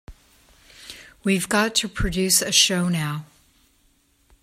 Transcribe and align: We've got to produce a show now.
We've 1.23 1.47
got 1.47 1.75
to 1.75 1.87
produce 1.87 2.41
a 2.41 2.51
show 2.51 2.89
now. 2.89 3.25